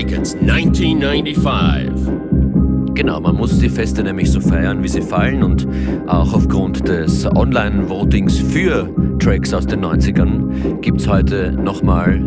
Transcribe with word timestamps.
like 0.00 0.12
it's 0.12 0.34
1995. 0.34 2.94
Genau, 2.94 3.20
man 3.20 3.36
muss 3.36 3.58
die 3.58 3.68
Feste 3.68 4.02
nämlich 4.02 4.30
so 4.30 4.40
feiern, 4.40 4.82
wie 4.82 4.88
sie 4.88 5.02
fallen 5.02 5.42
und 5.42 5.68
auch 6.06 6.32
aufgrund 6.32 6.88
des 6.88 7.26
Online-Votings 7.26 8.38
für 8.38 8.88
Tracks 9.18 9.52
aus 9.52 9.66
den 9.66 9.84
90ern 9.84 10.80
gibt 10.80 11.02
es 11.02 11.08
heute 11.08 11.52
nochmal 11.52 12.18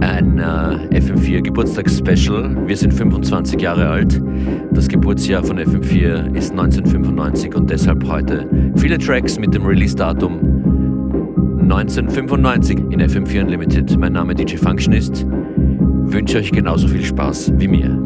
ein 0.00 0.38
äh, 0.38 0.96
FM4 0.96 1.42
Geburtstagsspecial. 1.42 2.68
Wir 2.68 2.76
sind 2.76 2.94
25 2.94 3.60
Jahre 3.60 3.88
alt. 3.88 4.22
Das 4.70 4.86
Geburtsjahr 4.86 5.42
von 5.42 5.58
FM4 5.58 6.36
ist 6.36 6.52
1995 6.52 7.56
und 7.56 7.68
deshalb 7.68 8.06
heute 8.06 8.46
viele 8.76 8.96
Tracks 8.96 9.40
mit 9.40 9.52
dem 9.54 9.66
Release-Datum 9.66 10.38
1995 11.62 12.78
in 12.90 13.02
FM4 13.02 13.42
Unlimited. 13.42 13.98
Mein 13.98 14.12
Name 14.12 14.36
DJ 14.36 14.56
Functionist. 14.56 15.26
Wünsche 16.10 16.38
euch 16.38 16.50
genauso 16.50 16.88
viel 16.88 17.04
Spaß 17.04 17.52
wie 17.58 17.68
mir. 17.68 17.97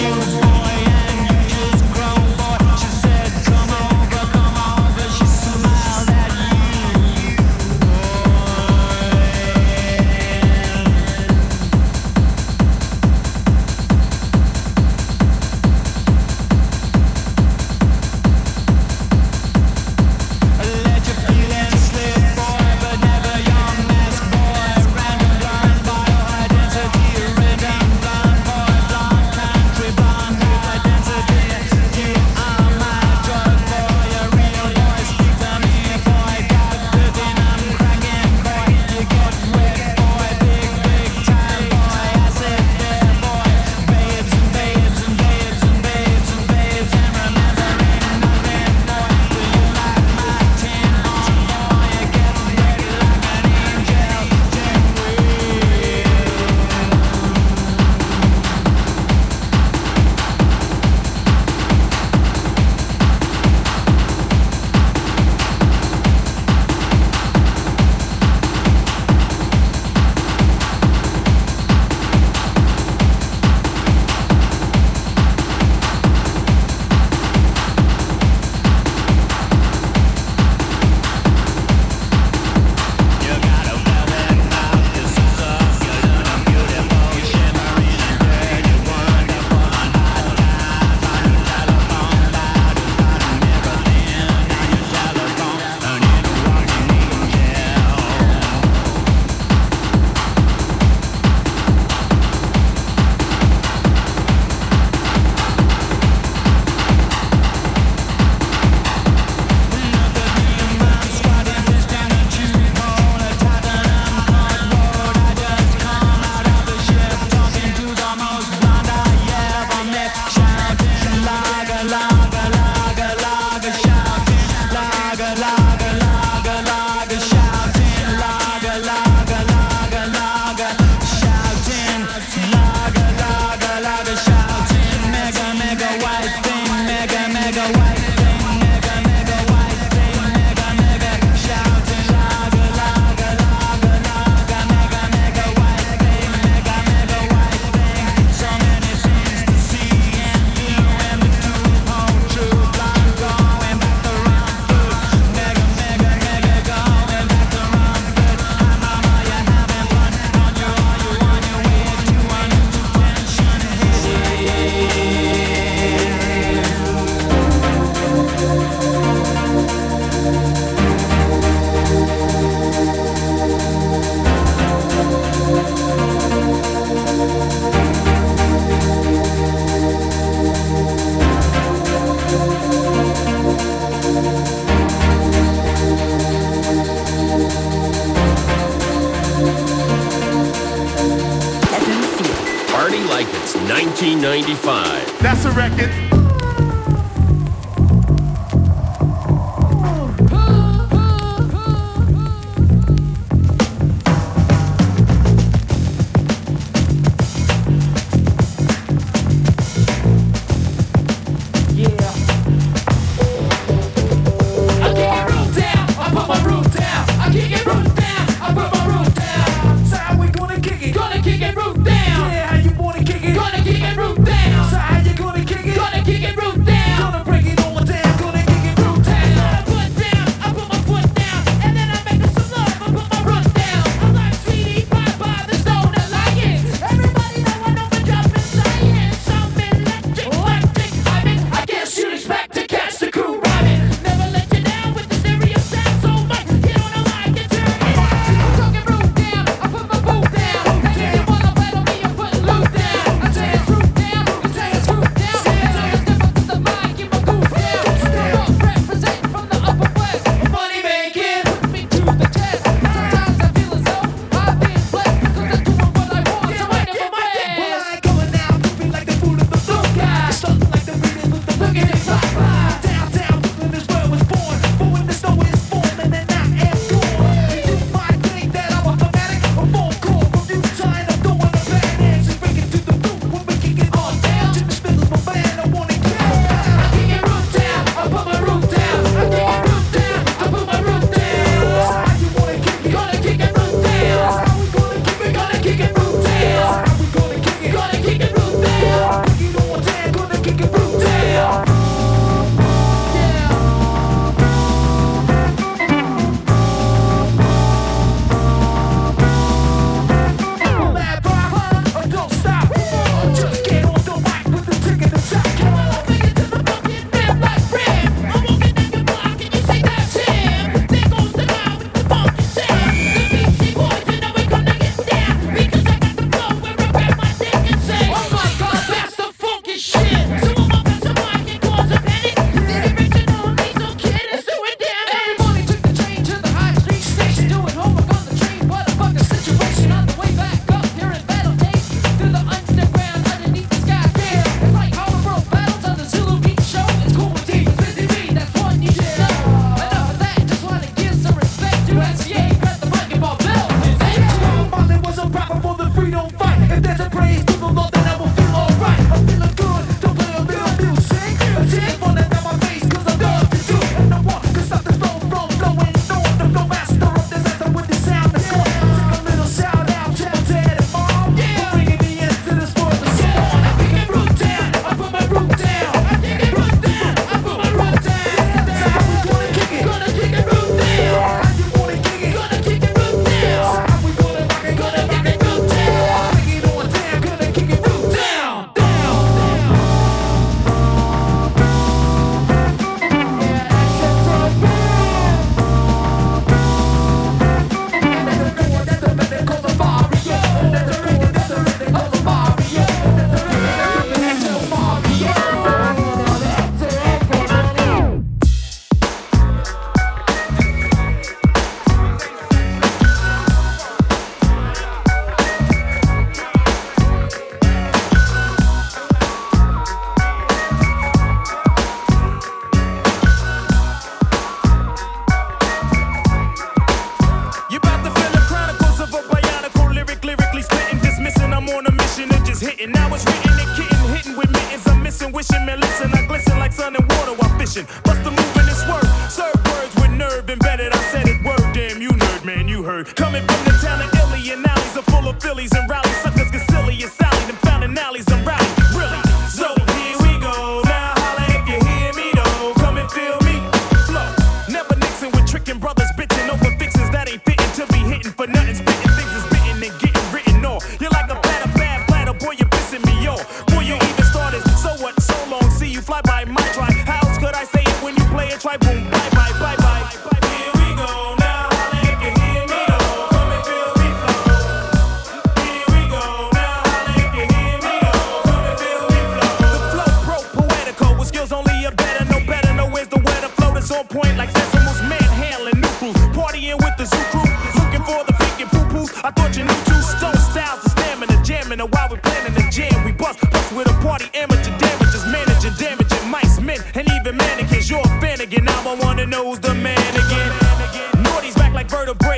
you. 0.00 0.39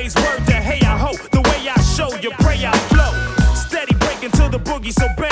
praise 0.03 0.15
word 0.15 0.45
to 0.45 0.53
hey, 0.53 0.79
I 0.85 0.97
hope. 0.97 1.19
The 1.31 1.41
way 1.41 1.69
I 1.69 1.79
show 1.81 2.13
you, 2.17 2.31
pray 2.39 2.59
I 2.65 2.71
flow. 2.91 3.11
Steady 3.55 3.95
breaking 3.95 4.31
to 4.31 4.49
the 4.49 4.59
boogie, 4.59 4.91
so 4.91 5.07
bang 5.17 5.31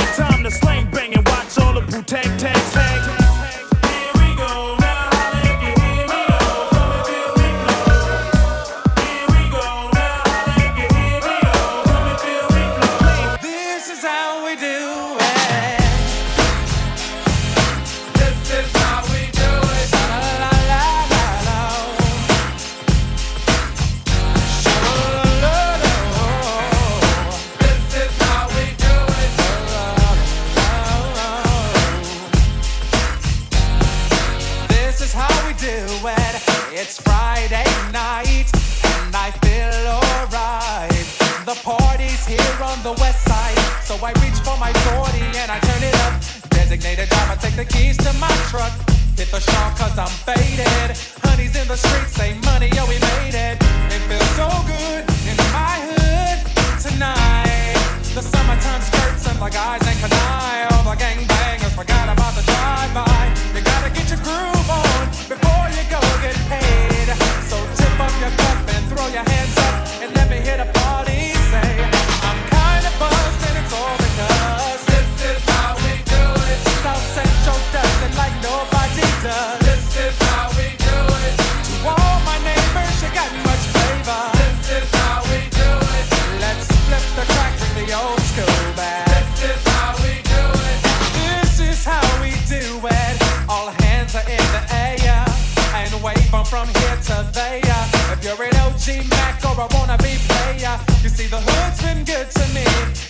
from 96.51 96.67
here 96.67 96.97
to 97.07 97.17
there. 97.31 97.83
If 98.11 98.25
you're 98.25 98.43
an 98.43 98.53
OG 98.67 99.07
Mac 99.09 99.39
or 99.45 99.55
I 99.55 99.67
wanna 99.71 99.97
be 99.99 100.19
player, 100.27 100.75
you 101.01 101.07
see 101.07 101.27
the 101.27 101.39
hood's 101.39 101.81
been 101.81 102.03
good 102.03 102.29
to 102.29 102.45
me 102.53 102.65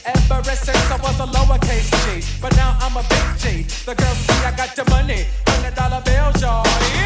ever 0.05 0.55
since 0.55 0.85
I 0.91 0.97
was 1.01 1.19
a 1.19 1.25
lowercase 1.25 1.89
G. 2.03 2.21
But 2.39 2.55
now 2.55 2.77
I'm 2.79 2.95
a 2.97 3.03
big 3.09 3.27
G. 3.41 3.63
The 3.87 3.95
girls 3.95 4.17
see 4.17 4.45
I 4.45 4.51
got 4.55 4.75
the 4.75 4.85
money, 4.91 5.25
hundred 5.47 5.73
dollar 5.73 6.01
bills, 6.05 6.39
y'all. 6.39 7.00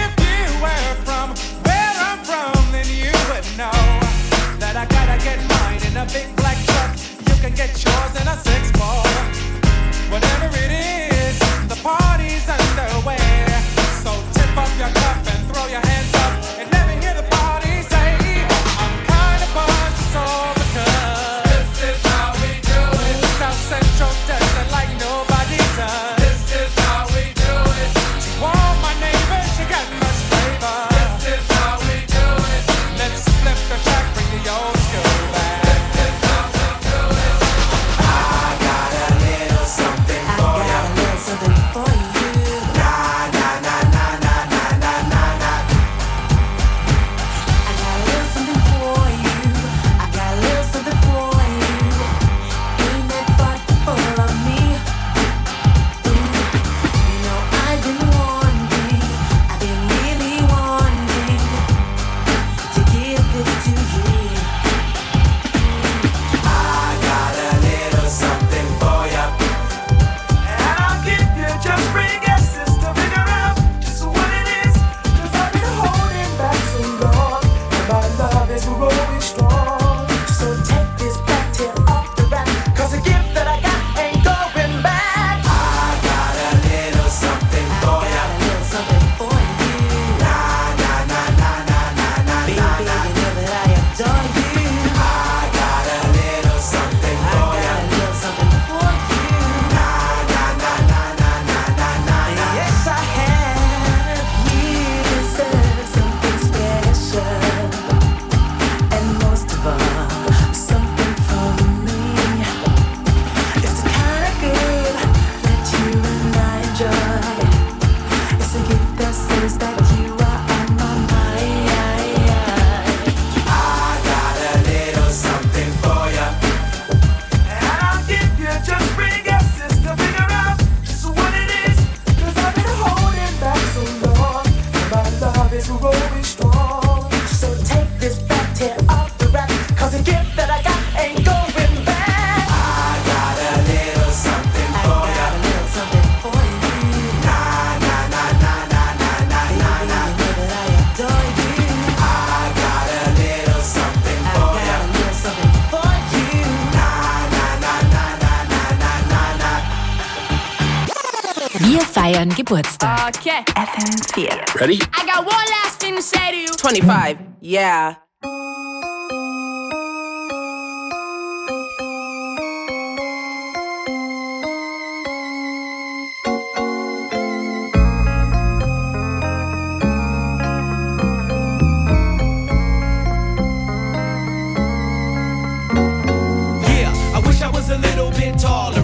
Yeah. 163.26 163.44
FM 163.44 164.14
Fear. 164.14 164.44
Ready? 164.54 164.80
I 164.94 165.04
got 165.04 165.26
one 165.26 165.46
last 165.50 165.80
thing 165.80 165.96
to 165.96 166.02
say 166.04 166.30
to 166.30 166.38
you. 166.38 166.48
25. 166.48 167.18
Yeah. 167.42 167.96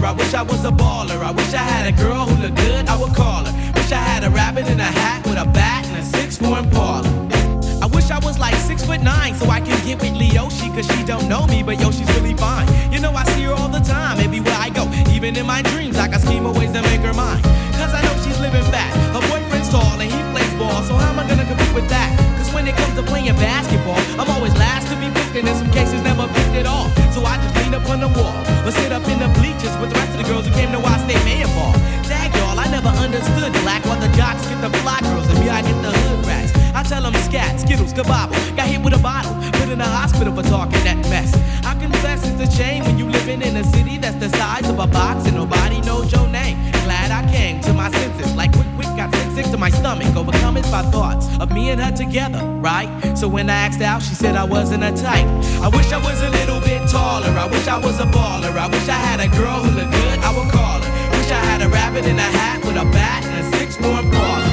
I 0.04 0.14
wish 0.14 0.34
I 0.34 0.42
was 0.42 0.64
a 0.64 0.70
baller. 0.70 1.22
I 1.22 1.30
wish 1.30 1.54
I 1.54 1.58
had 1.58 1.86
a 1.86 1.96
girl 1.96 2.26
who 2.26 2.42
looked 2.42 2.56
good, 2.56 2.86
I 2.86 3.00
would 3.00 3.14
call 3.14 3.44
her. 3.44 3.71
Wish 3.92 4.00
I 4.00 4.08
had 4.08 4.24
a 4.24 4.30
rabbit 4.30 4.66
in 4.68 4.80
a 4.80 4.88
hat 4.88 5.20
with 5.28 5.36
a 5.36 5.44
bat 5.44 5.84
and 5.84 5.98
a 5.98 6.02
six 6.16 6.38
four 6.38 6.56
Impala. 6.56 7.04
I 7.84 7.86
wish 7.92 8.10
I 8.10 8.18
was 8.24 8.38
like 8.38 8.54
six 8.54 8.82
foot 8.86 9.02
nine 9.02 9.34
so 9.34 9.44
I 9.50 9.60
can 9.60 9.76
get 9.84 10.00
with 10.00 10.16
Leoshi 10.16 10.72
cause 10.72 10.88
she 10.88 11.04
don't 11.04 11.28
know 11.28 11.44
me, 11.46 11.62
but 11.62 11.78
yo, 11.78 11.90
she's 11.90 12.08
really 12.16 12.32
fine. 12.32 12.64
You 12.90 13.00
know, 13.00 13.12
I 13.12 13.24
see 13.36 13.44
her 13.44 13.52
all 13.52 13.68
the 13.68 13.84
time, 13.84 14.18
everywhere 14.18 14.56
I 14.56 14.70
go. 14.70 14.88
Even 15.12 15.36
in 15.36 15.44
my 15.44 15.60
dreams, 15.60 15.98
I 15.98 16.08
can 16.08 16.20
scheme 16.20 16.44
ways 16.56 16.72
to 16.72 16.80
make 16.80 17.04
her 17.04 17.12
mine. 17.12 17.42
Cause 17.76 17.92
I 17.92 18.00
know 18.00 18.16
she's 18.24 18.40
living 18.40 18.64
fat. 18.72 18.88
Her 19.12 19.20
boyfriend's 19.28 19.68
tall 19.68 20.00
and 20.00 20.08
he 20.08 20.20
plays 20.32 20.54
ball, 20.56 20.80
so 20.88 20.96
how 20.96 21.12
am 21.12 21.18
I 21.20 21.28
gonna 21.28 21.44
compete 21.44 21.74
with 21.74 21.90
that? 21.92 22.08
Cause 22.40 22.48
when 22.54 22.66
it 22.66 22.74
comes 22.74 22.96
to 22.96 23.02
playing 23.02 23.36
basketball, 23.36 24.00
I'm 24.16 24.30
always 24.32 24.56
last 24.56 24.88
to 24.88 24.96
be 24.96 25.12
picked 25.12 25.36
and 25.36 25.44
in 25.44 25.54
some 25.54 25.70
cases 25.70 26.00
never 26.00 26.24
picked 26.32 26.56
at 26.56 26.64
all. 26.64 26.88
So 27.12 27.20
I 27.28 27.36
just 27.44 27.54
lean 27.60 27.74
up 27.74 27.84
on 27.92 28.00
the 28.00 28.08
wall 28.08 28.40
or 28.64 28.72
sit 28.72 28.90
up 28.90 29.04
in 29.12 29.20
the 29.20 29.28
bleachers 29.36 29.76
with 29.84 29.92
the 29.92 30.00
rest 30.00 30.16
of 30.16 30.24
the 30.24 30.28
girls 30.32 30.48
who 30.48 30.52
came 30.56 30.72
to 30.72 30.80
watch 30.80 31.04
they 31.04 31.20
may 31.28 31.44
ball. 31.52 31.81
Understood 33.12 33.52
black 33.60 33.84
while 33.84 34.00
the 34.00 34.08
jocks 34.16 34.40
get 34.48 34.62
the 34.62 34.70
fly 34.78 34.98
girls 35.02 35.28
and 35.28 35.38
me 35.38 35.50
I 35.50 35.60
get 35.60 35.76
the 35.82 35.92
hood 35.92 36.24
rats. 36.24 36.50
I 36.72 36.82
tell 36.82 37.02
them 37.02 37.12
scat, 37.20 37.60
skittles, 37.60 37.92
kabobble. 37.92 38.32
Got 38.56 38.68
hit 38.68 38.80
with 38.80 38.94
a 38.94 38.98
bottle, 38.98 39.34
put 39.52 39.68
in 39.68 39.78
a 39.82 39.84
hospital 39.84 40.34
for 40.34 40.42
talking 40.42 40.82
that 40.84 40.96
mess. 41.12 41.28
I 41.62 41.78
confess 41.78 42.26
it's 42.26 42.40
a 42.40 42.50
shame 42.50 42.84
when 42.84 42.96
you 42.96 43.04
living 43.04 43.42
in 43.42 43.58
a 43.58 43.64
city 43.64 43.98
that's 43.98 44.16
the 44.16 44.30
size 44.30 44.66
of 44.66 44.78
a 44.78 44.86
box 44.86 45.26
and 45.26 45.36
nobody 45.36 45.82
knows 45.82 46.10
your 46.10 46.26
name. 46.26 46.56
Glad 46.84 47.10
I 47.10 47.30
came 47.30 47.60
to 47.68 47.74
my 47.74 47.90
senses, 47.90 48.34
like 48.34 48.50
quick, 48.54 48.66
quick, 48.76 48.88
got 48.96 49.14
sick, 49.14 49.44
sick 49.44 49.52
to 49.52 49.58
my 49.58 49.68
stomach, 49.68 50.16
overcome 50.16 50.56
it 50.56 50.64
by 50.70 50.80
thoughts 50.90 51.28
of 51.38 51.52
me 51.52 51.68
and 51.68 51.82
her 51.82 51.92
together, 51.92 52.42
right? 52.64 52.88
So 53.14 53.28
when 53.28 53.50
I 53.50 53.66
asked 53.66 53.82
out, 53.82 54.00
she 54.00 54.14
said 54.14 54.36
I 54.36 54.44
wasn't 54.44 54.84
a 54.84 54.90
type. 54.90 55.28
I 55.60 55.68
wish 55.68 55.92
I 55.92 55.98
was 55.98 56.18
a 56.22 56.30
little 56.30 56.60
bit 56.60 56.88
taller. 56.88 57.28
I 57.28 57.44
wish 57.44 57.68
I 57.68 57.76
was 57.76 58.00
a 58.00 58.06
baller. 58.06 58.56
I 58.56 58.68
wish 58.68 58.88
I 58.88 58.96
had 58.96 59.20
a 59.20 59.28
girl 59.36 59.60
who 59.62 59.70
looked 59.76 59.92
good. 59.92 60.18
I 60.20 60.32
would 60.32 60.50
call 60.50 60.80
her. 60.80 61.18
Wish 61.18 61.30
I 61.30 61.44
had 61.44 61.60
a 61.60 61.68
rabbit 61.68 62.06
in 62.06 62.18
a 62.18 62.22
hat 62.22 62.61
with 62.72 62.80
a 62.80 62.90
bat 62.90 63.24
and 63.24 63.44
a 63.44 63.58
six 63.58 63.78
more 63.80 64.00
baller. 64.00 64.52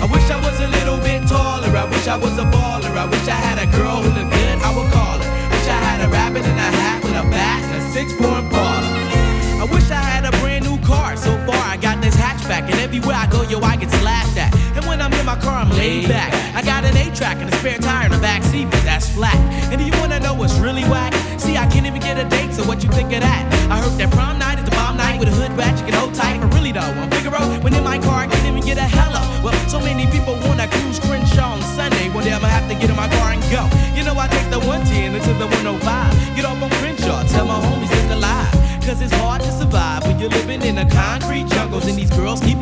I 0.00 0.06
wish 0.10 0.24
I 0.30 0.38
was 0.40 0.58
a 0.60 0.68
little 0.68 0.96
bit 0.96 1.28
taller. 1.28 1.68
I 1.76 1.84
wish 1.84 2.08
I 2.08 2.16
was 2.16 2.38
a 2.38 2.44
baller. 2.44 2.96
I 2.96 3.04
wish 3.04 3.28
I 3.28 3.38
had 3.46 3.58
a 3.60 3.68
girl 3.76 4.00
who 4.02 4.08
looked 4.16 4.32
good. 4.32 4.56
I 4.62 4.70
would 4.74 4.90
call 4.92 5.18
her. 5.20 5.28
Wish 5.52 5.68
I 5.68 5.78
had 5.88 6.00
a 6.00 6.08
rabbit 6.08 6.44
in 6.44 6.56
a 6.56 6.70
hat 6.80 7.04
with 7.04 7.12
a 7.12 7.24
bat 7.28 7.62
and 7.64 7.82
a 7.82 7.84
six 7.92 8.12
point 8.12 8.48
baller. 8.48 9.60
I 9.60 9.64
wish 9.64 9.90
I 9.90 10.00
had 10.00 10.24
a 10.24 10.32
brand 10.40 10.64
new 10.64 10.78
car. 10.80 11.16
So 11.16 11.32
far, 11.46 11.62
I 11.74 11.76
got 11.76 12.00
this 12.00 12.16
hatchback, 12.16 12.70
and 12.70 12.78
everywhere 12.80 13.16
I 13.16 13.26
go, 13.26 13.42
yo, 13.42 13.60
I 13.60 13.76
get 13.76 13.92
laughed 14.02 14.38
at. 14.38 14.61
When 14.92 15.00
I'm 15.00 15.12
in 15.14 15.24
my 15.24 15.36
car, 15.36 15.64
I'm 15.64 15.70
laid 15.70 16.06
back. 16.06 16.34
I 16.54 16.60
got 16.60 16.84
an 16.84 16.94
A 16.98 17.08
track 17.16 17.38
and 17.40 17.48
a 17.48 17.56
spare 17.56 17.78
tire 17.78 18.04
in 18.04 18.12
the 18.12 18.18
back 18.18 18.42
seat, 18.42 18.68
but 18.70 18.84
that's 18.84 19.08
flat. 19.08 19.40
And 19.72 19.80
do 19.80 19.86
you 19.88 19.96
wanna 19.98 20.20
know 20.20 20.34
what's 20.34 20.58
really 20.58 20.84
whack? 20.84 21.14
See, 21.40 21.56
I 21.56 21.64
can't 21.72 21.86
even 21.86 22.02
get 22.02 22.18
a 22.20 22.28
date, 22.28 22.52
so 22.52 22.62
what 22.62 22.84
you 22.84 22.90
think 22.90 23.10
of 23.14 23.22
that? 23.24 23.42
I 23.72 23.80
heard 23.80 23.96
that 23.96 24.10
prom 24.10 24.38
night 24.38 24.58
is 24.58 24.66
the 24.66 24.70
bomb 24.72 24.98
night 24.98 25.18
with 25.18 25.28
a 25.28 25.32
hood 25.32 25.56
rat, 25.56 25.80
you 25.80 25.86
can 25.86 25.94
hold 25.94 26.12
tight. 26.12 26.42
But 26.42 26.52
really 26.52 26.72
though, 26.72 26.92
on 27.00 27.10
Figaro, 27.10 27.40
when 27.64 27.72
in 27.72 27.82
my 27.82 27.98
car, 28.00 28.20
I 28.24 28.26
can't 28.26 28.44
even 28.44 28.60
get 28.60 28.76
a 28.76 28.84
hello. 28.84 29.24
Well, 29.42 29.56
so 29.66 29.80
many 29.80 30.04
people 30.12 30.36
wanna 30.44 30.68
cruise 30.68 31.00
Crenshaw 31.00 31.56
on 31.56 31.62
Sunday. 31.62 32.10
One 32.10 32.24
day 32.24 32.34
I'ma 32.34 32.48
have 32.48 32.68
to 32.68 32.74
get 32.74 32.90
in 32.90 32.96
my 32.96 33.08
car 33.16 33.32
and 33.32 33.40
go. 33.48 33.64
You 33.96 34.04
know, 34.04 34.12
I 34.20 34.28
take 34.28 34.50
the 34.50 34.60
110 34.60 35.16
into 35.16 35.32
the 35.40 35.48
105. 35.64 36.36
Get 36.36 36.44
off 36.44 36.60
on 36.60 36.68
Crenshaw, 36.84 37.24
tell 37.32 37.46
my 37.46 37.56
homies 37.64 37.88
look 37.88 38.12
alive. 38.12 38.52
Cause 38.84 39.00
it's 39.00 39.14
hard 39.14 39.40
to 39.40 39.50
survive 39.52 40.04
when 40.06 40.18
you're 40.18 40.28
living 40.28 40.60
in 40.62 40.76
a 40.76 40.84
concrete 40.90 41.46
jungles 41.46 41.86
and 41.86 41.96
these 41.96 42.10
girls 42.10 42.40
keep 42.40 42.58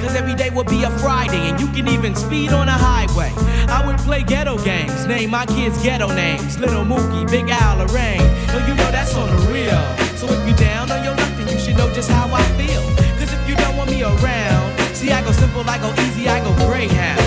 cause 0.00 0.14
every 0.16 0.34
day 0.34 0.50
would 0.50 0.66
be 0.66 0.82
a 0.84 0.90
Friday, 0.98 1.48
and 1.50 1.60
you 1.60 1.66
can 1.68 1.88
even 1.88 2.14
speed 2.14 2.52
on 2.52 2.68
a 2.68 2.72
highway. 2.72 3.32
I 3.68 3.84
would 3.86 3.98
play 3.98 4.22
ghetto 4.22 4.56
games, 4.64 5.06
name 5.06 5.30
my 5.30 5.46
kids 5.46 5.80
ghetto 5.82 6.08
names. 6.12 6.58
Little 6.58 6.84
Mookie, 6.84 7.30
Big 7.30 7.48
Al, 7.50 7.78
Lorraine. 7.78 8.18
No, 8.48 8.58
you 8.66 8.74
know 8.74 8.90
that's 8.90 9.14
on 9.14 9.28
the 9.28 9.52
real. 9.52 9.80
So 10.16 10.26
if 10.28 10.48
you 10.48 10.54
down 10.56 10.90
on 10.90 11.04
your 11.04 11.14
luck, 11.14 11.32
then 11.36 11.48
you 11.48 11.58
should 11.58 11.76
know 11.76 11.92
just 11.92 12.10
how 12.10 12.28
I 12.32 12.42
feel. 12.58 12.82
Cause 13.18 13.32
if 13.32 13.48
you 13.48 13.54
don't 13.56 13.76
want 13.76 13.90
me 13.90 14.02
around, 14.02 14.78
see, 14.94 15.10
I 15.12 15.22
go 15.22 15.32
simple, 15.32 15.62
I 15.68 15.78
go 15.78 15.92
easy, 16.04 16.28
I 16.28 16.40
go 16.42 16.52
Greyhound. 16.66 17.20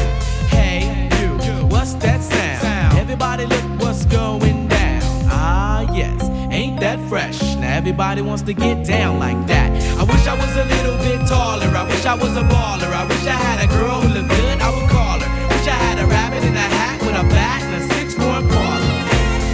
Hey, 0.49 1.09
you, 1.21 1.65
what's 1.67 1.93
that 1.95 2.21
sound? 2.21 2.97
Everybody 2.97 3.45
look 3.45 3.81
what's 3.81 4.05
going 4.05 4.67
down. 4.67 5.01
Ah, 5.29 5.81
yes, 5.93 6.21
ain't 6.51 6.79
that 6.79 6.99
fresh? 7.09 7.55
Now 7.55 7.75
everybody 7.75 8.21
wants 8.21 8.43
to 8.43 8.53
get 8.53 8.85
down 8.85 9.19
like 9.19 9.47
that. 9.47 9.72
I 10.13 10.15
wish 10.15 10.27
I 10.27 10.35
was 10.35 10.55
a 10.55 10.65
little 10.65 10.97
bit 10.99 11.25
taller. 11.25 11.75
I 11.75 11.83
wish 11.89 12.05
I 12.05 12.13
was 12.13 12.37
a 12.37 12.43
baller. 12.43 12.93
I 12.93 13.03
wish 13.09 13.25
I 13.25 13.33
had 13.33 13.65
a 13.65 13.67
girl 13.67 13.99
who 13.99 14.13
looked 14.13 14.29
good. 14.29 14.61
I 14.61 14.69
would 14.69 14.87
call 14.87 15.19
her. 15.19 15.47
Wish 15.49 15.67
I 15.67 15.73
had 15.73 15.97
a 15.97 16.05
rabbit 16.05 16.43
in 16.43 16.53
a 16.53 16.67
hat 16.77 17.01
with 17.01 17.17
a 17.17 17.23
bat 17.33 17.63
and 17.63 17.81
a 17.81 17.87
six 17.95 18.13
point 18.13 18.45
baller. 18.45 18.93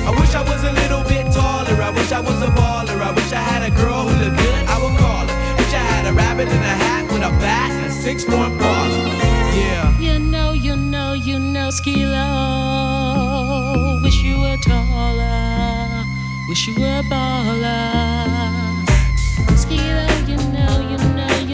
I 0.03 0.11
wish 0.19 0.35
I 0.35 0.43
was 0.43 0.61
a 0.65 0.73
little 0.73 1.03
bit 1.07 1.31
taller. 1.31 1.81
I 1.81 1.91
wish 1.91 2.11
I 2.11 2.19
was 2.19 2.41
a 2.43 2.51
baller. 2.59 2.99
I 2.99 3.11
wish 3.15 3.31
I 3.31 3.39
had 3.39 3.63
a 3.71 3.71
girl 3.71 4.03
who 4.03 4.11
looked 4.19 4.35
good. 4.35 4.67
I 4.67 4.75
would 4.83 4.99
call 4.99 5.25
her. 5.31 5.55
Wish 5.63 5.73
I 5.73 5.79
had 5.79 6.05
a 6.11 6.13
rabbit 6.13 6.49
in 6.49 6.59
a 6.59 6.75
hat 6.83 7.07
with 7.07 7.23
a 7.23 7.31
bat 7.39 7.71
and 7.71 7.85
a 7.85 7.89
six 7.89 8.25
point 8.25 8.59
baller. 8.59 9.15
Yeah. 9.55 9.97
You 9.97 10.19
know, 10.19 10.51
you 10.51 10.75
know, 10.75 11.13
you 11.13 11.39
know, 11.39 11.69
Skee-Lo. 11.71 12.25
Wish 14.03 14.21
you 14.23 14.37
were 14.43 14.57
taller. 14.57 16.03
Wish 16.49 16.67
you 16.67 16.75
were 16.75 17.03
baller. 17.07 18.58
You 20.89 20.97
know. 20.97 21.48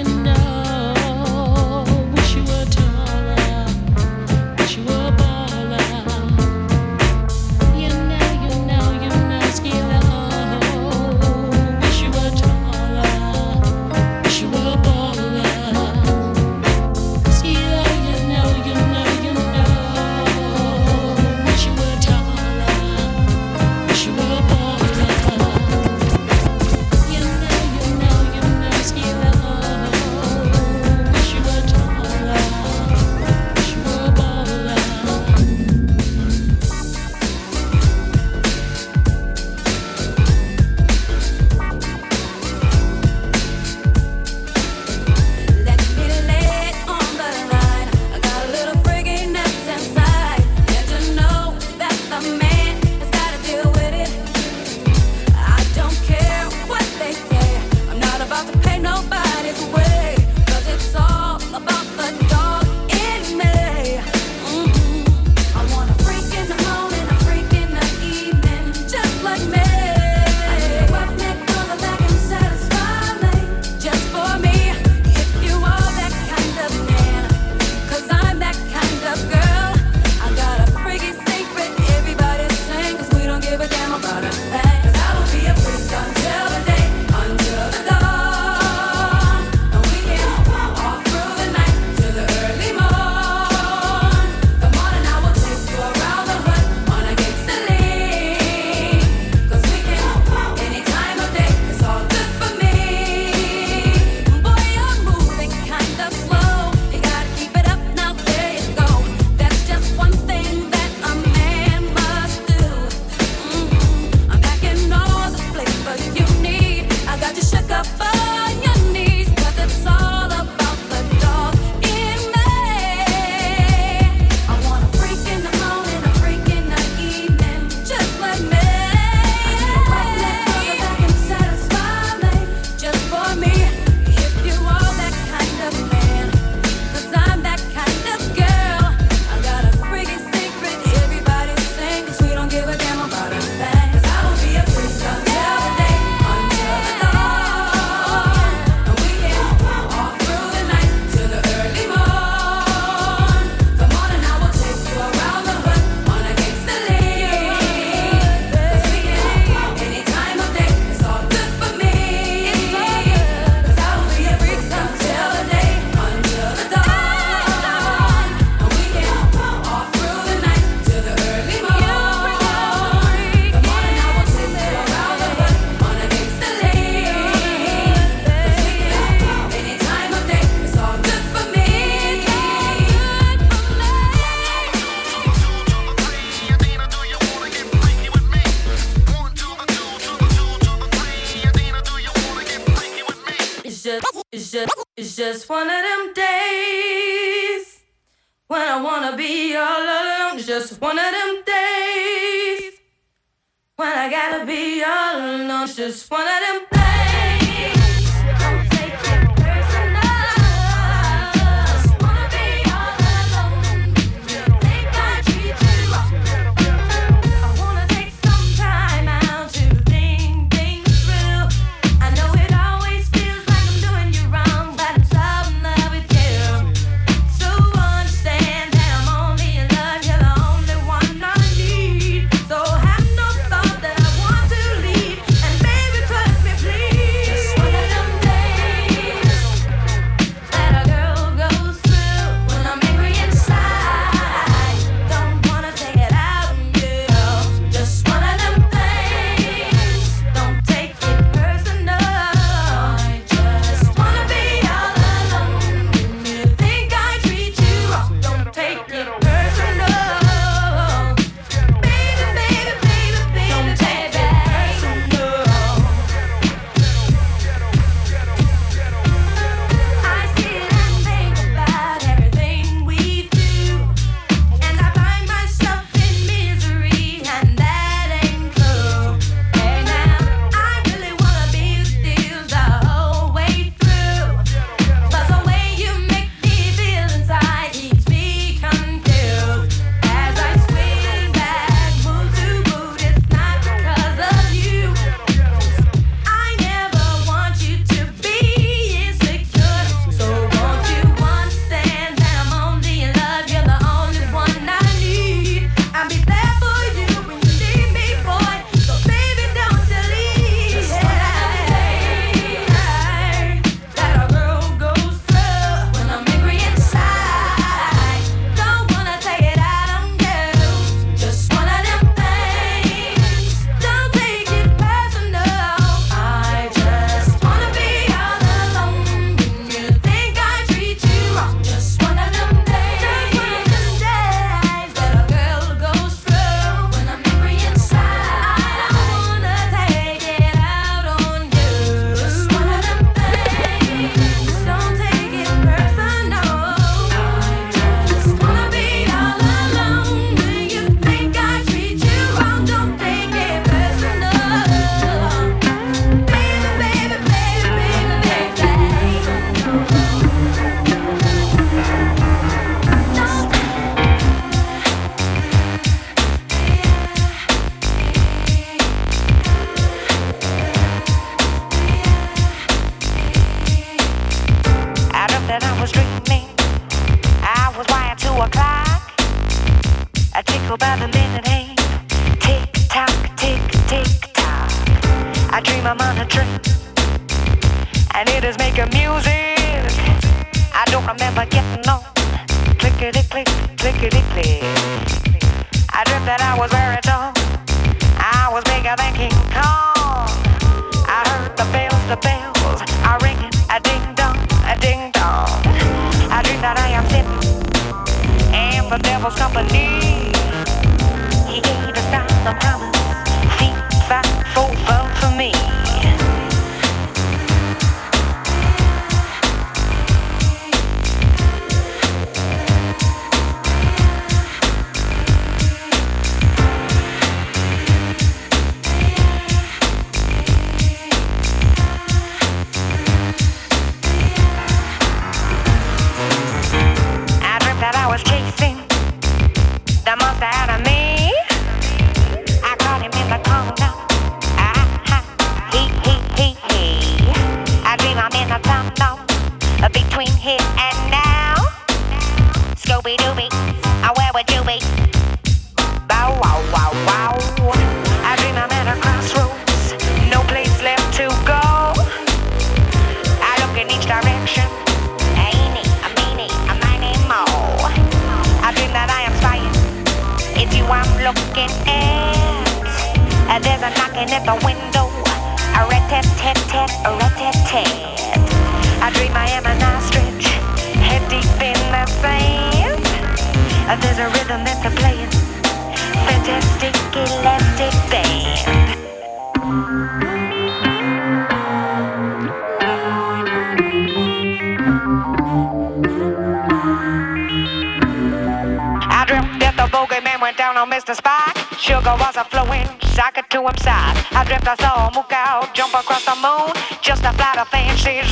Devil's 409.26 409.40
company. 409.40 410.05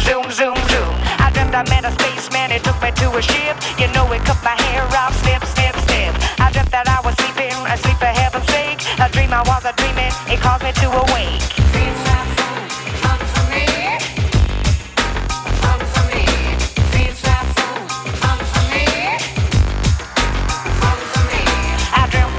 Zoom, 0.01 0.25
zoom, 0.31 0.57
zoom. 0.69 0.93
I 1.19 1.29
dreamt 1.33 1.55
I 1.55 1.63
met 1.69 1.85
a 1.85 1.91
spaceman, 1.91 2.51
he 2.51 2.59
took 2.59 2.79
me 2.81 2.91
to 2.91 3.07
a 3.17 3.21
ship. 3.21 3.55
You 3.77 3.87
know, 3.93 4.05
he 4.07 4.19
cut 4.19 4.41
my 4.43 4.55
hair 4.69 4.83
off, 4.97 5.13
snip, 5.21 5.43
snip, 5.45 5.75
snip. 5.85 6.13
I 6.39 6.51
dreamt 6.51 6.71
that 6.71 6.87
I 6.87 6.99
was 7.05 7.15
sleeping, 7.21 7.53
asleep 7.69 7.97
for 7.97 8.09
heaven's 8.09 8.47
sake. 8.49 8.79
A 8.99 9.09
dream 9.09 9.33
I 9.33 9.41
was 9.45 9.65
a 9.65 9.73
dreaming, 9.73 10.13
it 10.31 10.39
caused 10.39 10.63
me 10.63 10.71
to 10.71 10.87
awake. 10.89 11.41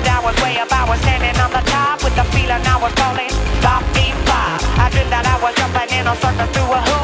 I 0.06 0.20
was 0.22 0.36
way 0.42 0.56
up, 0.58 0.72
I 0.72 0.88
was 0.88 0.98
standing 1.00 1.36
on 1.40 1.50
the 1.50 1.60
top 1.68 2.02
with 2.02 2.14
the 2.16 2.24
feeling 2.32 2.62
I 2.64 2.76
was 2.80 2.92
falling. 2.94 3.34
Bop, 3.60 3.82
beep, 3.92 4.14
bop. 4.24 4.62
I 4.78 4.88
dreamt 4.90 5.10
that 5.10 5.26
I 5.26 5.36
was 5.42 5.54
jumping 5.56 5.90
in 5.98 6.06
a 6.06 6.14
circle 6.16 6.46
through 6.52 6.72
a 6.72 6.80
hoop. 6.80 7.03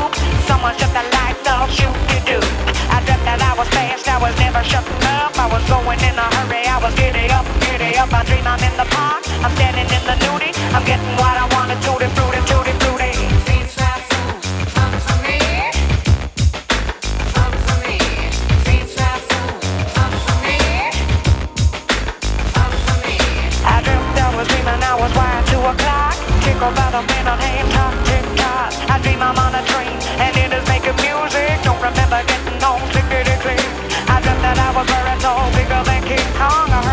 Shut 0.61 0.92
the 0.92 1.03
lights 1.16 1.49
shoot 1.73 1.96
you 2.12 2.20
do. 2.37 2.38
I 2.92 3.01
that 3.25 3.40
I 3.40 3.57
was 3.59 3.68
fast, 3.68 4.07
I 4.09 4.20
was 4.20 4.37
never 4.38 4.62
shutting 4.62 5.03
up. 5.09 5.33
I 5.37 5.49
was 5.49 5.64
going 5.64 5.99
in 6.05 6.14
a 6.14 6.27
hurry, 6.37 6.62
I 6.68 6.77
was 6.79 6.94
up, 7.33 7.49
up. 7.96 8.12
I 8.12 8.23
dream 8.29 8.46
I'm 8.46 8.61
in 8.61 8.77
the 8.77 8.85
park, 8.93 9.24
I'm 9.41 9.53
standing 9.57 9.89
in 9.89 10.05
the. 10.05 10.20
I'm 10.72 10.84
getting 10.84 11.16
what 11.16 11.34
I 11.34 11.49
wanna, 11.57 11.74
tutti 11.82 11.99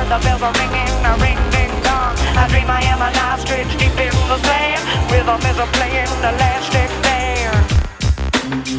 the 0.09 0.19
bells 0.23 0.41
are 0.41 0.53
ringing, 0.53 0.93
a 1.03 1.13
ring 1.19 1.39
ding 1.51 1.73
dong. 1.83 2.15
I 2.39 2.47
dream 2.47 2.69
I 2.69 2.81
am 2.87 3.01
an 3.01 3.15
ostrich 3.27 3.67
deep 3.77 3.91
in 3.99 4.15
the 4.31 4.39
sand. 4.39 4.81
Rhythm 5.11 5.41
is 5.43 5.57
a 5.57 5.67
playing 5.75 6.07
elastic 6.23 6.89
band, 7.03 7.65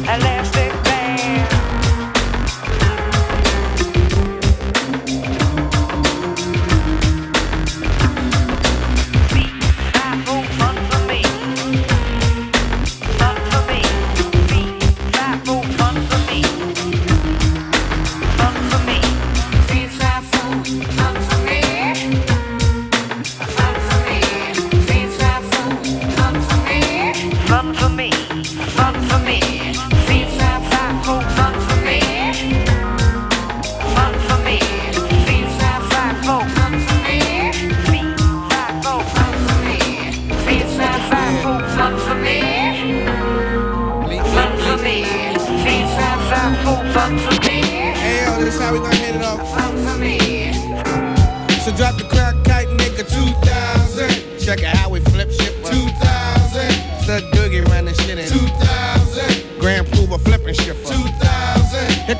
elastic 0.09 0.73
band. 0.83 1.58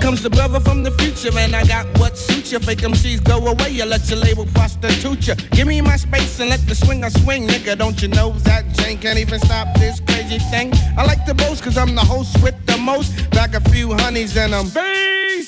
Comes 0.10 0.24
the 0.24 0.30
brother 0.32 0.60
from 0.60 0.82
the 0.82 0.90
future, 0.90 1.30
and 1.38 1.56
I 1.56 1.64
got 1.68 1.86
what 2.00 2.18
suits 2.18 2.52
you. 2.52 2.58
Fake 2.58 2.80
MCs 2.80 3.24
go 3.24 3.46
away, 3.46 3.70
you 3.70 3.86
let 3.86 4.10
your 4.10 4.18
label 4.18 4.48
prostitute 4.56 5.28
you. 5.28 5.36
Give 5.52 5.68
me 5.68 5.82
my 5.82 5.98
space 5.98 6.40
and 6.40 6.50
let 6.50 6.62
the 6.66 6.74
swinger 6.74 7.12
swing, 7.12 7.48
nigga. 7.48 7.78
Don't 7.78 8.02
you 8.02 8.08
know 8.08 8.32
that 8.50 8.68
Jane 8.74 8.98
can't 8.98 9.20
even 9.20 9.40
stop 9.40 9.68
this 9.78 10.00
crazy 10.00 10.40
thing? 10.50 10.72
I 10.98 11.06
like 11.06 11.28
the 11.28 11.36
boast, 11.36 11.62
cause 11.64 11.78
I'm 11.78 11.94
the 11.94 12.02
host 12.02 12.42
with 12.42 12.56
the 12.66 12.78
most. 12.80 13.30
Back 13.30 13.54
a 13.54 13.62
few 13.70 13.94
honeys 13.94 14.36
and 14.36 14.56
I'm 14.56 14.66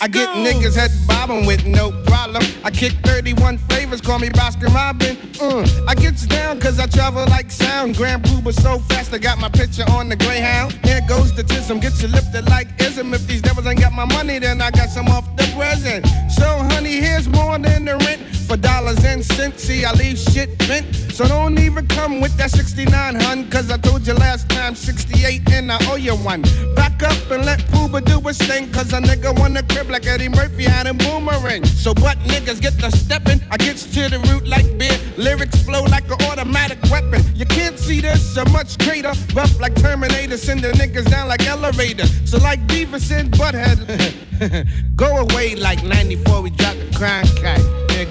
I 0.04 0.08
get 0.08 0.30
niggas 0.30 0.76
head 0.76 0.92
bobbing 1.22 1.46
with 1.46 1.66
no 1.66 1.92
problem. 2.06 2.44
I 2.64 2.72
kick 2.72 2.94
31 3.04 3.58
flavors, 3.70 4.02
call 4.02 4.20
me 4.20 4.30
Baskin 4.30 4.74
Robin. 4.74 5.18
Uh, 5.40 5.68
I 5.88 5.94
gets 5.96 6.26
down 6.26 6.60
cause 6.60 6.80
I 6.80 6.88
travel 6.88 7.26
like 7.28 7.52
sound. 7.52 7.96
Grand 7.96 8.24
Puba 8.24 8.54
so 8.54 8.80
fast, 8.90 9.14
I 9.14 9.20
got 9.20 9.38
my 9.38 9.50
picture 9.50 9.84
on 9.92 10.10
the 10.10 10.16
Greyhound. 10.16 10.74
Here 10.84 11.02
goes 11.08 11.34
the 11.36 11.44
tism, 11.44 11.80
get 11.82 12.02
you 12.02 12.08
lifted 12.08 12.50
like 12.50 12.68
ism. 12.82 13.14
If 13.14 13.28
these 13.28 13.42
devils 13.42 13.68
ain't 13.68 13.80
got 13.80 13.94
my 13.94 14.06
money, 14.06 14.40
then 14.40 14.62
I 14.62 14.72
got 14.72 14.90
some 14.90 15.08
off 15.10 15.28
the 15.36 15.44
present. 15.56 16.08
So, 16.32 16.48
honey, 16.74 16.96
here's 16.96 17.28
more 17.28 17.58
than 17.60 17.86
the 17.86 17.98
rent. 17.98 18.22
For 18.52 18.58
dollars 18.58 19.02
and 19.06 19.24
cents, 19.24 19.64
see, 19.64 19.86
I 19.86 19.94
leave 19.94 20.20
shit 20.20 20.58
bent. 20.68 20.94
So 21.14 21.26
don't 21.26 21.58
even 21.58 21.88
come 21.88 22.20
with 22.20 22.36
that 22.36 22.52
69, 22.52 23.16
hun. 23.16 23.50
Cause 23.50 23.72
I 23.72 23.78
told 23.78 24.06
you 24.06 24.14
last 24.14 24.50
time 24.50 24.76
68 24.76 25.50
and 25.54 25.72
I 25.72 25.78
owe 25.90 25.96
you 25.96 26.18
one. 26.18 26.42
Back 26.76 27.02
up 27.02 27.32
and 27.32 27.46
let 27.46 27.60
Puba 27.72 28.04
do 28.04 28.20
his 28.20 28.38
thing. 28.40 28.70
Cause 28.74 28.92
a 28.92 29.00
nigga 29.00 29.40
wanna 29.40 29.64
crib 29.64 29.90
like 29.90 30.06
Eddie 30.06 30.28
Murphy 30.28 30.64
had 30.64 30.86
a 30.86 30.94
boomerang. 30.94 31.64
So 31.64 31.94
what 32.02 32.18
niggas 32.28 32.60
get 32.60 32.78
the 32.78 32.90
steppin'? 32.90 33.40
I 33.52 33.56
gets 33.56 33.86
to 33.94 34.10
the 34.10 34.20
root 34.28 34.46
like 34.46 34.78
beer. 34.78 35.00
Lyrics 35.16 35.64
flow 35.64 35.84
like 35.84 36.12
an 36.12 36.22
automatic 36.30 36.80
weapon. 36.92 37.24
You 37.34 37.46
can't 37.46 37.80
see 37.80 38.02
this 38.02 38.22
so 38.36 38.44
much 38.52 38.78
greater. 38.80 39.14
Rough 39.34 39.62
like 39.62 39.76
Terminator, 39.76 40.36
send 40.36 40.60
the 40.60 40.74
niggas 40.74 41.10
down 41.10 41.30
like 41.30 41.48
elevator. 41.48 42.06
So 42.26 42.38
like 42.40 42.60
Beavis 42.68 43.18
and 43.18 43.32
Butthead. 43.32 44.68
Go 44.98 45.20
away 45.20 45.56
like 45.56 45.86
94, 45.86 46.42
we 46.42 46.50
dropped 46.50 46.80
the 46.80 46.98
crime 46.98 47.26
kite, 47.42 47.62
nigga. 47.96 48.11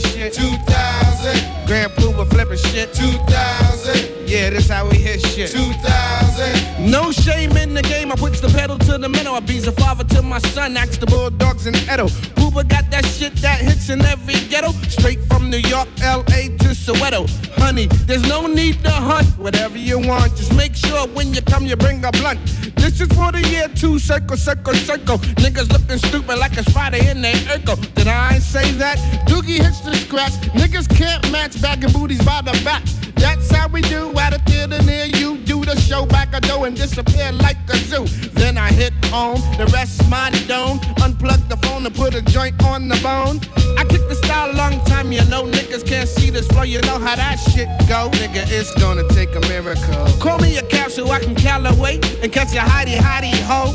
Shit. 0.00 0.34
2000. 0.34 1.66
Grand 1.66 1.92
Puba 1.92 2.28
flipping 2.28 2.58
shit. 2.58 2.92
2000. 2.92 4.28
Yeah, 4.28 4.50
this 4.50 4.68
how 4.68 4.88
we 4.88 4.96
hit 4.96 5.20
shit. 5.24 5.50
2000. 5.50 6.90
No 6.90 7.10
shame 7.12 7.56
in 7.56 7.74
the 7.74 7.82
game. 7.82 8.12
I 8.12 8.16
puts 8.16 8.40
the 8.40 8.48
pedal 8.48 8.78
to 8.78 8.98
the 8.98 9.08
metal. 9.08 9.34
I 9.34 9.40
be 9.40 9.58
a 9.58 9.72
father 9.72 10.04
to 10.14 10.22
my 10.22 10.38
son. 10.38 10.76
Axe 10.76 10.98
the 10.98 11.06
Bulldogs 11.06 11.66
and 11.66 11.76
Edo. 11.76 12.08
Puba 12.36 12.68
got 12.68 12.90
that 12.90 13.06
shit 13.06 13.34
that 13.36 13.60
hits 13.60 13.88
in 13.88 14.04
every 14.04 14.34
ghetto. 14.48 14.72
Straight 14.88 15.20
from 15.24 15.50
New 15.50 15.58
York, 15.58 15.88
LA 16.00 16.48
to 16.62 16.74
Soweto. 16.74 17.26
Honey, 17.66 17.86
there's 18.06 18.22
no 18.28 18.46
need 18.46 18.80
to 18.84 18.90
hunt. 18.92 19.26
Whatever 19.40 19.76
you 19.76 19.98
want, 19.98 20.36
just 20.36 20.54
make 20.54 20.76
sure 20.76 21.08
when 21.08 21.34
you 21.34 21.42
come 21.42 21.66
you 21.66 21.74
bring 21.74 22.04
a 22.04 22.12
blunt. 22.12 22.38
This 22.76 23.00
is 23.00 23.08
for 23.08 23.32
the 23.32 23.42
year 23.50 23.66
two, 23.74 23.98
circle, 23.98 24.36
circle, 24.36 24.72
circle. 24.74 25.18
Niggas 25.42 25.72
looking 25.72 25.98
stupid 25.98 26.38
like 26.38 26.56
a 26.56 26.62
spider 26.62 26.98
in 26.98 27.22
their 27.22 27.34
echo. 27.50 27.74
Did 27.74 28.06
I 28.06 28.38
say 28.38 28.70
that? 28.74 28.98
Doogie 29.26 29.58
hits 29.60 29.80
the 29.80 29.96
scratch. 29.96 30.34
Niggas 30.54 30.88
can't 30.96 31.28
match 31.32 31.60
bagging 31.60 31.90
booties 31.90 32.24
by 32.24 32.40
the 32.40 32.52
back. 32.62 32.84
That's 33.16 33.50
how 33.50 33.68
we 33.68 33.80
do 33.82 34.16
at 34.18 34.34
a 34.34 34.38
theater 34.40 34.82
near 34.82 35.06
you. 35.06 35.38
Do 35.38 35.64
the 35.64 35.76
show 35.80 36.06
back 36.06 36.34
a 36.34 36.40
door 36.40 36.66
and 36.66 36.76
disappear 36.76 37.32
like 37.32 37.56
a 37.68 37.76
zoo. 37.76 38.04
Then 38.30 38.58
I 38.58 38.70
hit 38.72 38.92
home, 39.06 39.40
the 39.58 39.66
rest 39.72 40.08
my 40.08 40.30
dome. 40.46 40.78
Unplug 41.04 41.48
the 41.48 41.56
phone 41.58 41.84
and 41.86 41.94
put 41.94 42.14
a 42.14 42.22
joint 42.22 42.62
on 42.64 42.88
the 42.88 42.98
bone. 43.02 43.40
I 43.78 43.84
kick 43.84 44.08
the 44.08 44.14
style 44.14 44.50
a 44.52 44.56
long 44.56 44.84
time, 44.84 45.12
you 45.12 45.24
know. 45.26 45.44
Niggas 45.44 45.86
can't 45.86 46.08
see 46.08 46.30
this 46.30 46.46
flow, 46.48 46.62
you 46.62 46.80
know 46.82 46.98
how 46.98 47.16
that 47.16 47.36
shit 47.36 47.68
go. 47.88 48.10
Nigga, 48.20 48.44
it's 48.48 48.74
gonna 48.74 49.06
take 49.08 49.34
a 49.34 49.40
miracle. 49.48 50.06
Call 50.20 50.38
me 50.38 50.58
a 50.58 50.90
so 50.90 51.10
I 51.10 51.18
can 51.20 51.34
Calloway 51.34 52.00
and 52.22 52.32
catch 52.32 52.54
a 52.54 52.60
hidey 52.60 52.96
hidey 52.96 53.34
ho. 53.42 53.72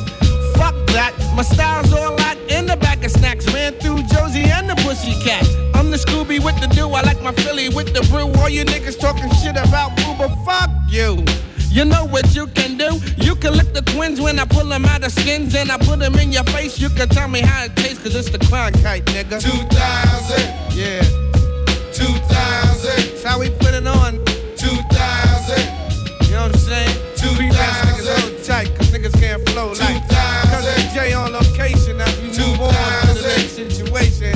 Fuck 0.55 0.75
that, 0.87 1.13
my 1.35 1.43
style's 1.43 1.93
all 1.93 2.19
out 2.21 2.37
in 2.49 2.65
the 2.65 2.77
back 2.77 3.03
of 3.03 3.11
snacks. 3.11 3.51
Ran 3.53 3.73
through 3.73 4.03
Josie 4.03 4.43
and 4.43 4.69
the 4.69 4.75
Pussycat. 4.75 5.70
With 6.43 6.59
the 6.59 6.67
do, 6.67 6.89
I 6.89 7.01
like 7.01 7.21
my 7.21 7.31
Philly 7.33 7.69
with 7.69 7.93
the 7.93 8.01
brew. 8.09 8.31
All 8.41 8.49
you 8.49 8.65
niggas 8.65 8.99
talking 8.99 9.29
shit 9.41 9.57
about 9.57 9.95
boo, 9.97 10.15
but 10.17 10.33
fuck 10.43 10.69
you. 10.89 11.23
You 11.69 11.85
know 11.85 12.05
what 12.05 12.35
you 12.35 12.47
can 12.47 12.77
do? 12.77 12.99
You 13.17 13.35
can 13.35 13.53
lick 13.53 13.73
the 13.73 13.81
twins 13.81 14.19
when 14.19 14.39
I 14.39 14.45
pull 14.45 14.65
them 14.65 14.85
out 14.85 15.03
of 15.03 15.11
skins 15.11 15.55
and 15.55 15.71
I 15.71 15.77
put 15.77 15.99
them 15.99 16.15
in 16.15 16.31
your 16.31 16.43
face. 16.45 16.79
You 16.79 16.89
can 16.89 17.07
tell 17.09 17.27
me 17.27 17.41
how 17.41 17.65
it 17.65 17.75
tastes, 17.75 18.03
cause 18.03 18.15
it's 18.15 18.29
the 18.29 18.39
clown 18.39 18.73
kite, 18.83 19.05
nigga. 19.05 19.39
2000, 19.39 20.75
yeah. 20.75 21.01
2000, 21.93 22.21
that's 22.21 23.23
how 23.23 23.39
we 23.39 23.49
put 23.51 23.73
it 23.73 23.87
on. 23.87 24.19
2000, 24.57 24.67
you 26.25 26.31
know 26.33 26.43
what 26.43 26.51
I'm 26.51 26.59
saying? 26.59 26.97
2000, 27.15 27.51
niggas 27.53 28.47
tight, 28.47 28.75
cause 28.75 28.91
niggas 28.91 29.13
can't 29.21 29.47
flow 29.49 29.69
like 29.69 30.09
Cause 30.09 30.65
it's 30.77 30.93
J 30.93 31.13
on 31.13 31.31
location, 31.31 31.97
now 31.97 32.09
you 32.15 32.27
move 32.27 32.61
on 32.61 32.73
to 32.73 33.13
the 33.13 33.33
next 33.37 33.53
situation. 33.53 34.33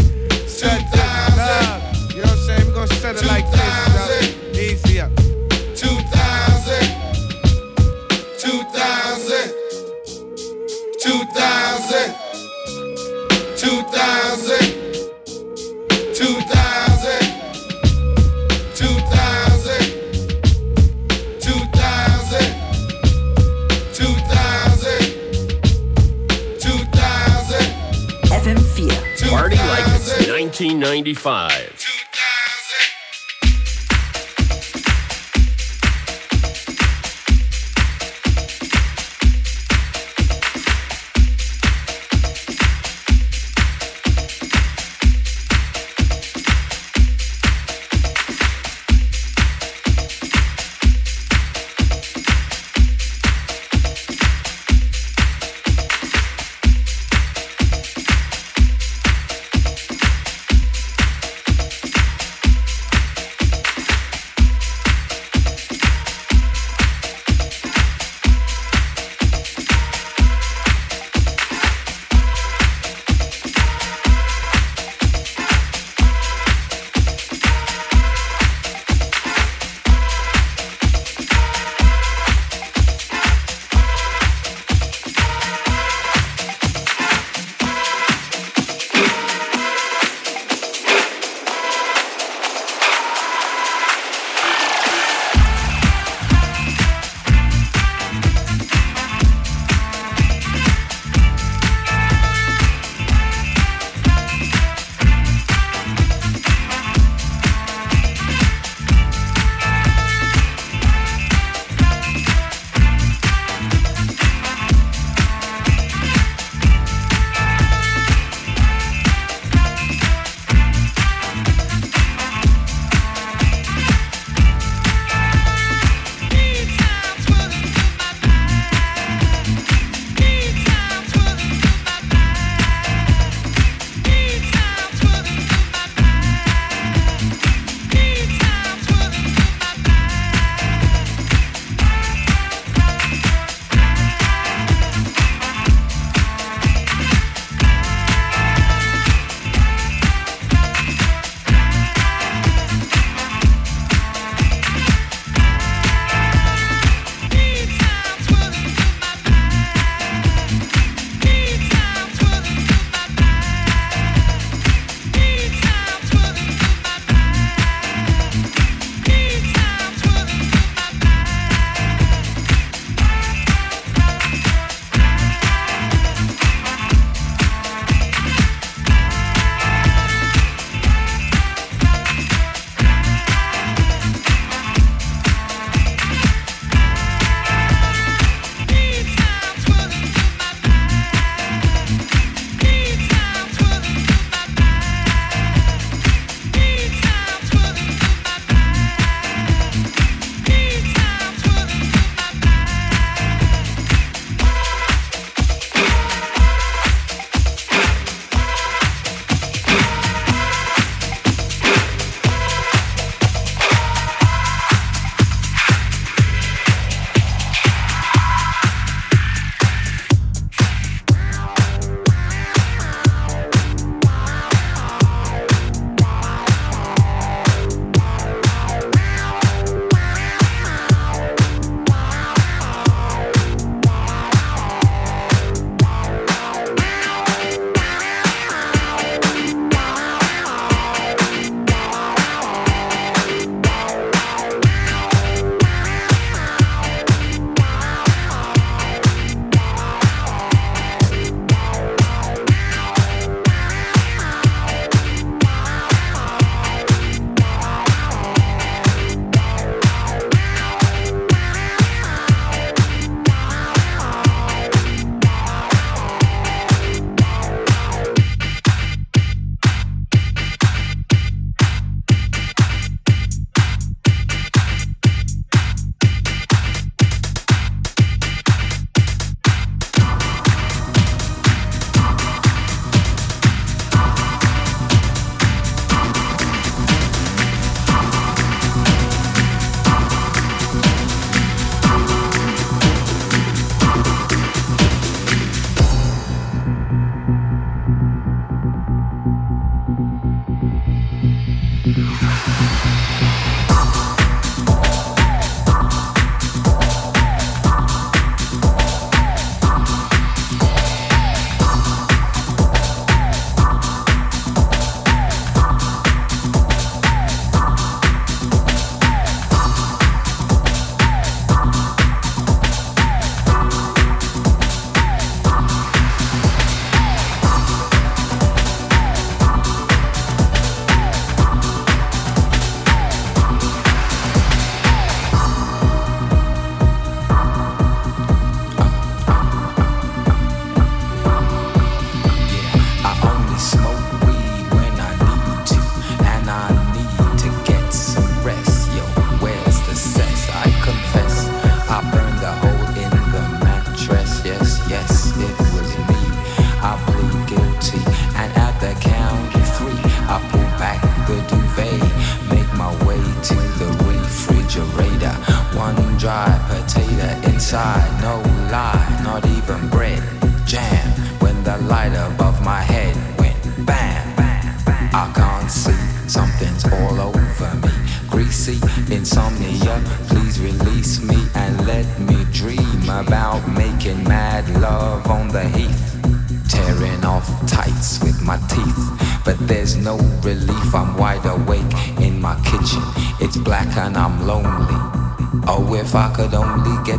Shut 0.48 0.80
down. 0.94 1.05
2000, 11.06 12.16
2000, 13.56 14.58
2000, 16.16 17.22
2000, 18.74 19.86
2000, 21.40 22.56
2000, 23.80 25.00
2000. 26.60 27.70
FM4. 28.32 29.30
Party 29.30 29.58
like 29.58 29.86
it's 29.96 30.10
1995. 30.28 31.85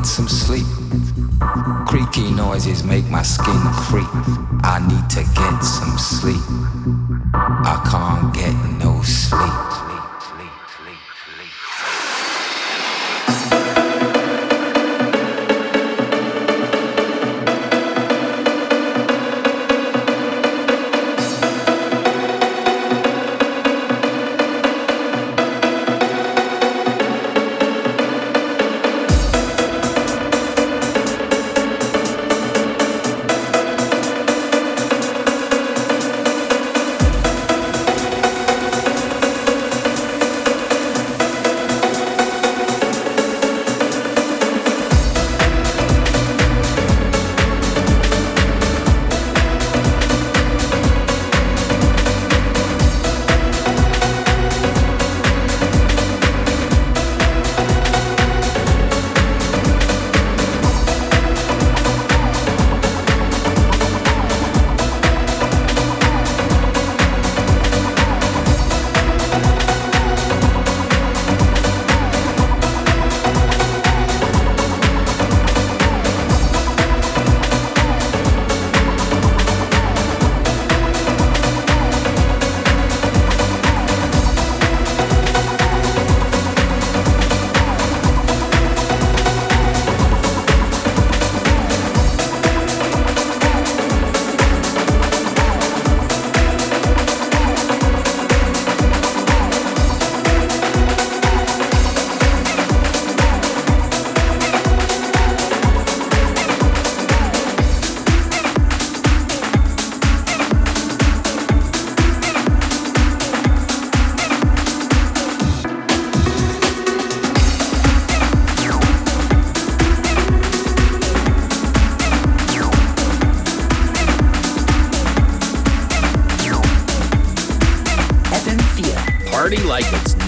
some 0.06 0.28
sleep. 0.28 0.66
Creaky 1.86 2.30
noises 2.30 2.84
make 2.84 3.04
my 3.10 3.22
skin 3.22 3.58
creep. 3.88 4.06
I 4.62 4.78
need 4.86 5.10
to 5.10 5.22
get 5.34 5.60
some 5.60 5.98
sleep. 5.98 6.95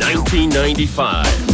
1995. 0.08 1.47